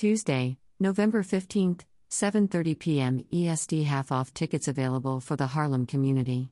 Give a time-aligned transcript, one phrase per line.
[0.00, 3.24] Tuesday, November 15th, 7:30 p.m.
[3.30, 6.48] EST half off tickets available for the Harlem community.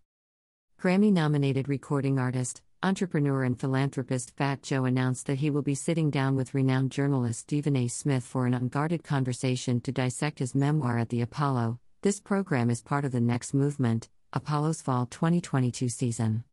[0.78, 6.10] Grammy nominated recording artist, entrepreneur and philanthropist Fat Joe announced that he will be sitting
[6.10, 7.88] down with renowned journalist Stephen A.
[7.88, 11.78] Smith for an unguarded conversation to dissect his memoir at the Apollo.
[12.02, 16.44] This program is part of the Next Movement, Apollo's Fall 2022 season.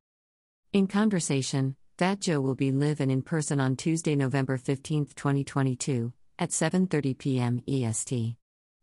[0.72, 6.14] In conversation, Fat Joe will be live and in person on Tuesday, November 15, 2022,
[6.38, 7.62] at 7:30 p.m.
[7.68, 8.36] EST.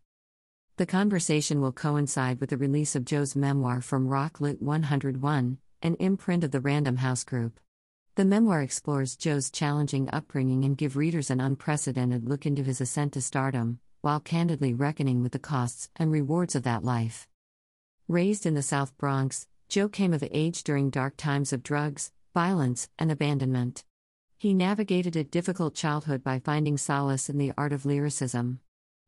[0.76, 5.94] The conversation will coincide with the release of Joe's memoir from Roc Lit 101, an
[5.96, 7.60] imprint of the Random House Group.
[8.14, 13.12] The memoir explores Joe's challenging upbringing and give readers an unprecedented look into his ascent
[13.12, 17.28] to stardom, while candidly reckoning with the costs and rewards of that life.
[18.08, 22.88] Raised in the South Bronx, Joe came of age during dark times of drugs, violence,
[22.98, 23.84] and abandonment.
[24.36, 28.58] He navigated a difficult childhood by finding solace in the art of lyricism.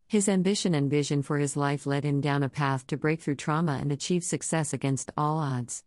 [0.06, 3.34] His ambition and vision for his life led him down a path to break through
[3.34, 5.82] trauma and achieve success against all odds.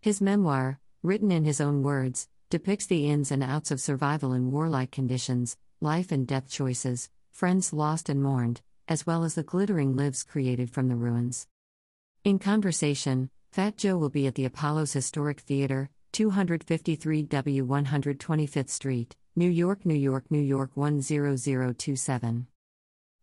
[0.00, 4.50] His memoir, written in his own words, depicts the ins and outs of survival in
[4.50, 9.94] warlike conditions, life and death choices, friends lost and mourned, as well as the glittering
[9.94, 11.46] lives created from the ruins.
[12.24, 19.16] In conversation, Fat Joe will be at the Apollo's Historic Theater, 253 W 125th Street,
[19.34, 22.46] New York, New York, New York 10027.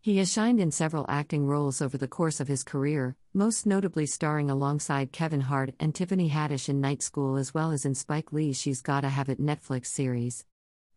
[0.00, 4.06] He has shined in several acting roles over the course of his career, most notably
[4.06, 8.32] starring alongside Kevin Hart and Tiffany Haddish in Night School as well as in Spike
[8.32, 10.46] Lee's She's Gotta Have It Netflix series.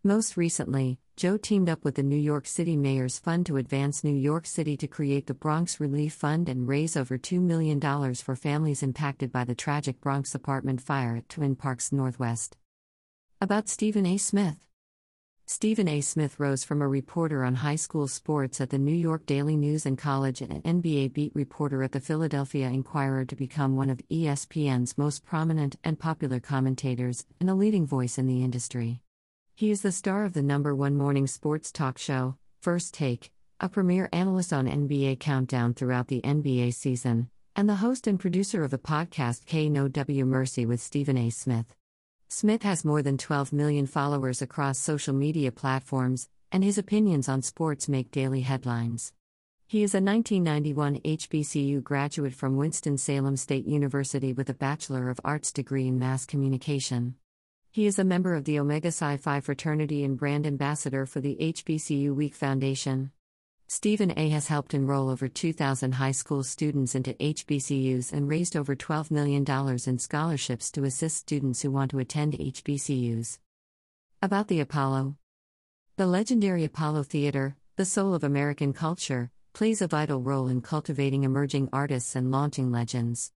[0.07, 4.13] Most recently, Joe teamed up with the New York City Mayor's Fund to advance New
[4.13, 7.81] York City to create the Bronx Relief Fund and raise over $2 million
[8.13, 12.55] for families impacted by the tragic Bronx apartment fire at Twin Parks Northwest.
[13.41, 14.19] About Stephen A.
[14.19, 14.57] Smith
[15.47, 16.01] Stephen A.
[16.01, 19.87] Smith rose from a reporter on high school sports at the New York Daily News
[19.87, 24.07] and college and an NBA beat reporter at the Philadelphia Inquirer to become one of
[24.11, 29.01] ESPN's most prominent and popular commentators and a leading voice in the industry.
[29.57, 33.69] He is the star of the number one morning sports talk show, First Take, a
[33.69, 38.71] premier analyst on NBA Countdown throughout the NBA season, and the host and producer of
[38.71, 41.29] the podcast K No W Mercy with Stephen A.
[41.29, 41.73] Smith.
[42.27, 47.41] Smith has more than 12 million followers across social media platforms, and his opinions on
[47.41, 49.13] sports make daily headlines.
[49.67, 55.53] He is a 1991 HBCU graduate from Winston-Salem State University with a Bachelor of Arts
[55.53, 57.15] degree in Mass Communication.
[57.75, 61.35] He is a member of the Omega Psi Phi fraternity and brand ambassador for the
[61.41, 63.11] HBCU Week Foundation.
[63.67, 64.29] Stephen A.
[64.29, 69.43] has helped enroll over 2,000 high school students into HBCUs and raised over $12 million
[69.85, 73.39] in scholarships to assist students who want to attend HBCUs.
[74.21, 75.17] About the Apollo
[75.97, 81.25] The legendary Apollo Theater, the soul of American culture, plays a vital role in cultivating
[81.25, 83.33] emerging artists and launching legends.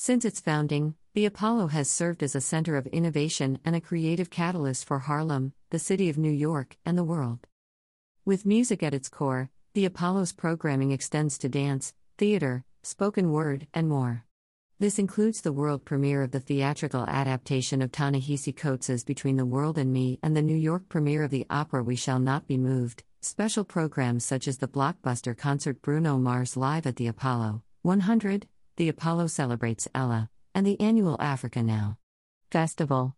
[0.00, 4.30] Since its founding, the Apollo has served as a center of innovation and a creative
[4.30, 7.48] catalyst for Harlem, the city of New York, and the world.
[8.24, 13.88] With music at its core, the Apollo's programming extends to dance, theater, spoken word, and
[13.88, 14.24] more.
[14.78, 19.92] This includes the world premiere of the theatrical adaptation of Ta-Nehisi Between the World and
[19.92, 23.64] Me and the New York premiere of the opera We Shall Not Be Moved, special
[23.64, 28.46] programs such as the blockbuster concert Bruno Mars Live at the Apollo 100,
[28.78, 31.98] the Apollo Celebrates Ella, and the annual Africa Now
[32.52, 33.16] Festival.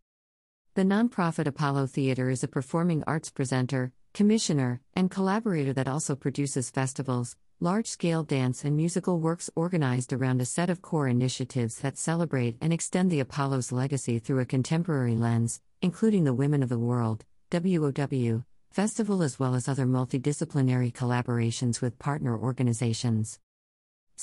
[0.74, 6.70] The nonprofit Apollo Theater is a performing arts presenter, commissioner, and collaborator that also produces
[6.70, 11.98] festivals, large scale dance and musical works organized around a set of core initiatives that
[11.98, 16.78] celebrate and extend the Apollo's legacy through a contemporary lens, including the Women of the
[16.78, 23.38] World, WOW, festival as well as other multidisciplinary collaborations with partner organizations.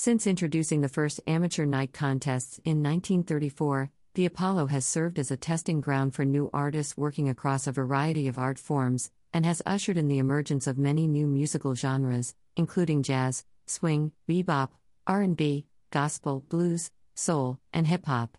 [0.00, 5.36] Since introducing the first amateur night contests in 1934, the Apollo has served as a
[5.36, 9.96] testing ground for new artists working across a variety of art forms, and has ushered
[9.96, 14.68] in the emergence of many new musical genres, including jazz, swing, bebop,
[15.08, 18.38] R&B, gospel, blues, soul, and hip hop.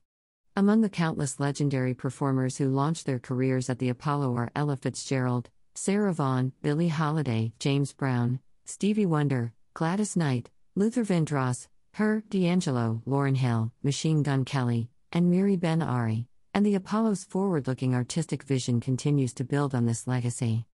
[0.56, 5.50] Among the countless legendary performers who launched their careers at the Apollo are Ella Fitzgerald,
[5.76, 13.38] Sarah Vaughan, Billie Holiday, James Brown, Stevie Wonder, Gladys Knight, Luther Vandross, Her, D'Angelo, Lauryn
[13.38, 18.80] Hill, Machine Gun Kelly, and Miri Ben Ari, and the Apollo's forward looking artistic vision
[18.80, 20.66] continues to build on this legacy.